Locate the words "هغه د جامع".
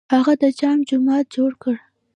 0.13-0.83